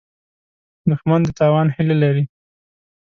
دښمن 0.89 1.21
د 1.25 1.29
تاوان 1.39 1.67
هیله 1.75 1.95
لري 2.03 2.23